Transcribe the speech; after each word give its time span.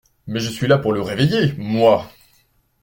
Mais 0.25 0.39
je 0.39 0.49
suis 0.49 0.65
là 0.65 0.79
pour 0.79 0.93
le 0.93 1.01
réveiller, 1.03 1.53
moi! 1.59 2.11